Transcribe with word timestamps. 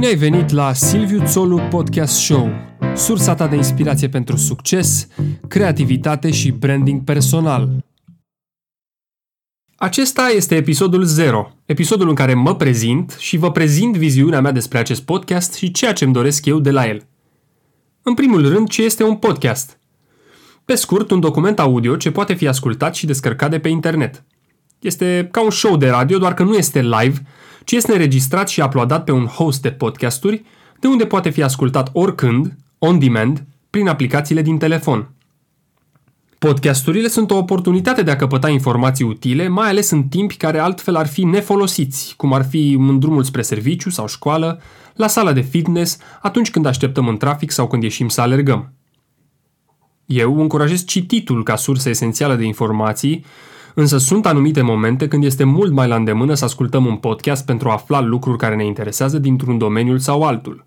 Bine 0.00 0.12
ai 0.12 0.18
venit 0.18 0.50
la 0.50 0.72
Silviu 0.72 1.22
Țolu 1.24 1.58
Podcast 1.70 2.14
Show, 2.14 2.50
sursa 2.94 3.34
ta 3.34 3.46
de 3.46 3.56
inspirație 3.56 4.08
pentru 4.08 4.36
succes, 4.36 5.08
creativitate 5.48 6.30
și 6.30 6.50
branding 6.50 7.04
personal. 7.04 7.84
Acesta 9.76 10.28
este 10.28 10.54
episodul 10.54 11.02
0, 11.02 11.52
episodul 11.64 12.08
în 12.08 12.14
care 12.14 12.34
mă 12.34 12.56
prezint 12.56 13.16
și 13.18 13.36
vă 13.36 13.50
prezint 13.50 13.96
viziunea 13.96 14.40
mea 14.40 14.52
despre 14.52 14.78
acest 14.78 15.02
podcast 15.02 15.54
și 15.54 15.70
ceea 15.70 15.92
ce 15.92 16.04
îmi 16.04 16.12
doresc 16.12 16.46
eu 16.46 16.60
de 16.60 16.70
la 16.70 16.88
el. 16.88 17.06
În 18.02 18.14
primul 18.14 18.48
rând, 18.48 18.68
ce 18.68 18.82
este 18.82 19.04
un 19.04 19.16
podcast? 19.16 19.78
Pe 20.64 20.74
scurt, 20.74 21.10
un 21.10 21.20
document 21.20 21.58
audio 21.58 21.96
ce 21.96 22.10
poate 22.10 22.34
fi 22.34 22.46
ascultat 22.46 22.94
și 22.94 23.06
descărcat 23.06 23.50
de 23.50 23.58
pe 23.58 23.68
internet. 23.68 24.24
Este 24.78 25.28
ca 25.32 25.42
un 25.42 25.50
show 25.50 25.76
de 25.76 25.88
radio, 25.88 26.18
doar 26.18 26.34
că 26.34 26.42
nu 26.42 26.54
este 26.54 26.82
live, 26.82 27.22
ci 27.64 27.72
este 27.72 27.92
înregistrat 27.92 28.48
și 28.48 28.60
uploadat 28.60 29.04
pe 29.04 29.12
un 29.12 29.26
host 29.26 29.62
de 29.62 29.70
podcasturi, 29.70 30.44
de 30.80 30.86
unde 30.86 31.06
poate 31.06 31.30
fi 31.30 31.42
ascultat 31.42 31.90
oricând, 31.92 32.56
on 32.78 32.98
demand, 32.98 33.44
prin 33.70 33.88
aplicațiile 33.88 34.42
din 34.42 34.58
telefon. 34.58 35.10
Podcasturile 36.38 37.08
sunt 37.08 37.30
o 37.30 37.36
oportunitate 37.36 38.02
de 38.02 38.10
a 38.10 38.16
căpăta 38.16 38.48
informații 38.48 39.04
utile, 39.04 39.48
mai 39.48 39.68
ales 39.68 39.90
în 39.90 40.02
timpi 40.02 40.36
care 40.36 40.58
altfel 40.58 40.96
ar 40.96 41.06
fi 41.06 41.24
nefolosiți, 41.24 42.14
cum 42.16 42.32
ar 42.32 42.44
fi 42.48 42.76
în 42.78 42.98
drumul 42.98 43.22
spre 43.22 43.42
serviciu 43.42 43.90
sau 43.90 44.06
școală, 44.06 44.60
la 44.94 45.06
sala 45.06 45.32
de 45.32 45.40
fitness, 45.40 45.98
atunci 46.22 46.50
când 46.50 46.66
așteptăm 46.66 47.08
în 47.08 47.16
trafic 47.16 47.50
sau 47.50 47.66
când 47.66 47.82
ieșim 47.82 48.08
să 48.08 48.20
alergăm. 48.20 48.72
Eu 50.06 50.40
încurajez 50.40 50.84
cititul 50.84 51.42
ca 51.42 51.56
sursă 51.56 51.88
esențială 51.88 52.34
de 52.34 52.44
informații, 52.44 53.24
însă 53.80 53.98
sunt 53.98 54.26
anumite 54.26 54.62
momente 54.62 55.08
când 55.08 55.24
este 55.24 55.44
mult 55.44 55.72
mai 55.72 55.88
la 55.88 55.94
îndemână 55.96 56.34
să 56.34 56.44
ascultăm 56.44 56.86
un 56.86 56.96
podcast 56.96 57.44
pentru 57.44 57.68
a 57.68 57.72
afla 57.72 58.00
lucruri 58.00 58.38
care 58.38 58.54
ne 58.56 58.64
interesează 58.64 59.18
dintr-un 59.18 59.58
domeniu 59.58 59.96
sau 59.96 60.22
altul. 60.22 60.66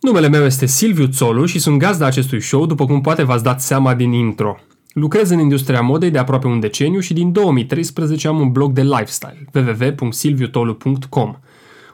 Numele 0.00 0.28
meu 0.28 0.44
este 0.44 0.66
Silviu 0.66 1.06
Țolu 1.06 1.44
și 1.44 1.58
sunt 1.58 1.78
gazda 1.78 2.06
acestui 2.06 2.40
show, 2.40 2.66
după 2.66 2.84
cum 2.84 3.00
poate 3.00 3.22
v-ați 3.22 3.42
dat 3.42 3.60
seama 3.60 3.94
din 3.94 4.12
intro. 4.12 4.56
Lucrez 4.92 5.30
în 5.30 5.38
industria 5.38 5.80
modei 5.80 6.10
de 6.10 6.18
aproape 6.18 6.46
un 6.46 6.60
deceniu 6.60 7.00
și 7.00 7.12
din 7.12 7.32
2013 7.32 8.28
am 8.28 8.40
un 8.40 8.52
blog 8.52 8.72
de 8.72 8.82
lifestyle, 8.82 9.46
www.silviutolu.com, 9.54 11.34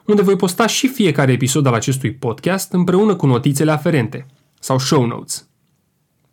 unde 0.05 0.21
voi 0.21 0.35
posta 0.35 0.67
și 0.67 0.87
fiecare 0.87 1.31
episod 1.31 1.65
al 1.65 1.73
acestui 1.73 2.13
podcast 2.13 2.73
împreună 2.73 3.15
cu 3.15 3.25
notițele 3.25 3.71
aferente, 3.71 4.25
sau 4.59 4.77
show 4.77 5.05
notes. 5.05 5.46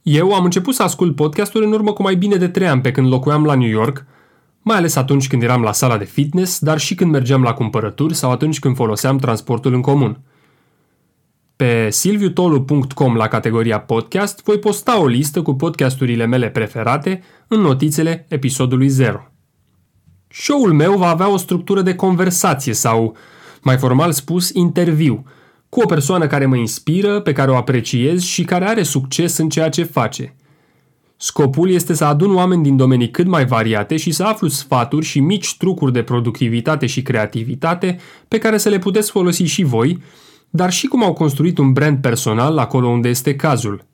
Eu 0.05 0.34
am 0.34 0.44
început 0.44 0.74
să 0.74 0.83
ascult 0.83 1.16
podcasturi 1.16 1.64
în 1.64 1.72
urmă 1.72 1.92
cu 1.92 2.02
mai 2.02 2.14
bine 2.14 2.36
de 2.36 2.48
3 2.48 2.69
ani 2.69 2.80
pe 2.80 2.91
când 2.91 3.08
locuiam 3.08 3.44
la 3.44 3.55
New 3.55 3.69
York, 3.69 4.05
mai 4.62 4.77
ales 4.77 4.97
atunci 4.97 5.28
când 5.28 5.42
eram 5.42 5.62
la 5.62 5.72
sala 5.72 5.97
de 5.98 6.05
fitness, 6.05 6.58
dar 6.58 6.78
și 6.78 6.94
când 6.94 7.10
mergeam 7.10 7.42
la 7.42 7.52
cumpărături 7.52 8.14
sau 8.14 8.30
atunci 8.30 8.58
când 8.58 8.77
foloseam 8.77 9.19
transportul 9.19 9.75
în 9.75 9.80
comun. 9.80 10.20
Pe 11.56 11.91
silviutolu.com 11.91 13.14
la 13.16 13.28
categoria 13.28 13.80
podcast 13.80 14.42
voi 14.42 14.58
posta 14.58 15.00
o 15.00 15.06
listă 15.06 15.42
cu 15.42 15.55
podcasturile 15.55 16.27
mele 16.27 16.48
preferate 16.48 17.22
în 17.48 17.60
notițele 17.60 18.27
episodului 18.28 18.88
0. 18.88 19.30
Show-ul 20.28 20.72
meu 20.72 20.97
va 20.97 21.08
avea 21.08 21.28
o 21.28 21.36
structură 21.36 21.82
de 21.82 21.94
conversație 21.94 22.72
sau, 22.72 23.16
mai 23.62 23.78
formal 23.78 24.12
spus, 24.12 24.50
interviu– 24.50 25.25
cu 25.75 25.80
o 25.80 25.86
persoană 25.86 26.27
care 26.27 26.47
mă 26.47 26.56
inspiră, 26.56 27.20
pe 27.20 27.33
care 27.33 27.50
o 27.50 27.56
apreciez 27.56 28.22
și 28.22 28.44
care 28.44 28.64
are 28.64 28.83
succes 28.83 29.36
în 29.36 29.48
ceea 29.48 29.69
ce 29.69 29.83
face. 29.83 30.34
Scopul 31.16 31.70
este 31.70 31.94
să 31.94 32.05
adun 32.05 32.34
oameni 32.34 32.62
din 32.62 32.77
domenii 32.77 33.11
cât 33.11 33.27
mai 33.27 33.44
variate 33.44 33.97
și 33.97 34.11
să 34.11 34.22
aflu 34.22 34.48
sfaturi 34.48 35.05
și 35.05 35.20
mici 35.20 35.56
trucuri 35.56 35.92
de 35.92 36.03
productivitate 36.03 36.86
și 36.86 37.03
creativitate 37.03 37.98
pe 38.28 38.39
care 38.39 38.58
să 38.58 38.69
le 38.69 38.78
puteți 38.78 39.11
folosi 39.11 39.42
și 39.42 39.62
voi, 39.62 40.03
dar 40.50 40.72
și 40.72 40.87
cum 40.87 41.04
au 41.04 41.12
construit 41.12 41.59
un 41.59 41.72
brand 41.72 41.99
personal 41.99 42.59
acolo 42.59 42.88
unde 42.88 43.09
este 43.09 43.37
cazul– 43.37 43.84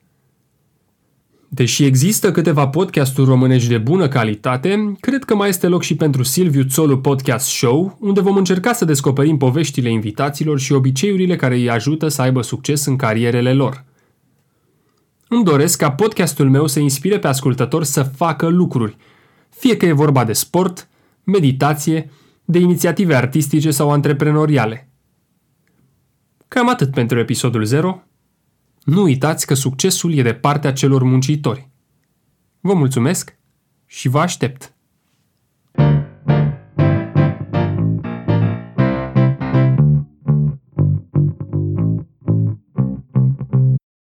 Deși 1.53 1.83
există 1.83 2.31
câteva 2.31 2.67
podcasturi 2.67 3.29
românești 3.29 3.69
de 3.69 3.77
bună 3.77 4.07
calitate, 4.07 4.95
cred 4.99 5.23
că 5.23 5.35
mai 5.35 5.49
este 5.49 5.67
loc 5.67 5.83
și 5.83 5.95
pentru 5.95 6.23
Silviu 6.23 6.63
Țolu 6.63 6.99
Podcast 6.99 7.47
Show, 7.47 7.97
unde 7.99 8.21
vom 8.21 8.35
încerca 8.35 8.73
să 8.73 8.85
descoperim 8.85 9.37
poveștile 9.37 9.89
invitaților 9.89 10.59
și 10.59 10.71
obiceiurile 10.71 11.35
care 11.35 11.55
îi 11.55 11.69
ajută 11.69 12.07
să 12.07 12.21
aibă 12.21 12.41
succes 12.41 12.85
în 12.85 12.95
carierele 12.95 13.53
lor. 13.53 13.83
Îmi 15.27 15.43
doresc 15.43 15.77
ca 15.77 15.91
podcastul 15.91 16.49
meu 16.49 16.67
să 16.67 16.79
inspire 16.79 17.19
pe 17.19 17.27
ascultători 17.27 17.85
să 17.85 18.03
facă 18.03 18.47
lucruri, 18.47 18.97
fie 19.49 19.77
că 19.77 19.85
e 19.85 19.91
vorba 19.91 20.23
de 20.23 20.33
sport, 20.33 20.89
meditație, 21.23 22.11
de 22.45 22.59
inițiative 22.59 23.15
artistice 23.15 23.71
sau 23.71 23.91
antreprenoriale. 23.91 24.89
Cam 26.47 26.69
atât 26.69 26.91
pentru 26.91 27.19
episodul 27.19 27.63
0. 27.63 28.03
Nu 28.83 29.01
uitați 29.01 29.45
că 29.45 29.53
succesul 29.53 30.13
e 30.13 30.21
de 30.21 30.33
partea 30.33 30.73
celor 30.73 31.03
muncitori. 31.03 31.69
Vă 32.59 32.73
mulțumesc 32.73 33.37
și 33.85 34.07
vă 34.07 34.19
aștept! 34.19 34.73